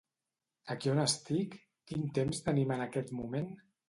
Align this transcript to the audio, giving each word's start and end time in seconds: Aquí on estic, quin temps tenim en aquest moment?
Aquí 0.75 0.91
on 0.93 1.01
estic, 1.03 1.57
quin 1.91 2.07
temps 2.19 2.41
tenim 2.47 2.73
en 2.77 2.81
aquest 2.87 3.13
moment? 3.19 3.53